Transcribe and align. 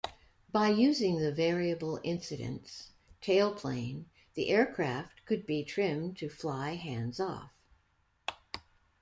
By 0.51 0.69
using 0.69 1.19
the 1.19 1.31
variable 1.31 1.99
incidence 2.03 2.89
tailplane, 3.21 4.05
the 4.33 4.49
aircraft 4.49 5.23
could 5.27 5.45
be 5.45 5.63
trimmed 5.63 6.17
to 6.17 6.27
fly 6.27 6.71
hands-off. 6.73 7.51